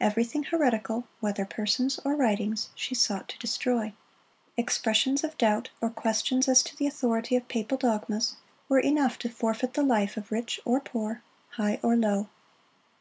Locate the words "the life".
9.74-10.16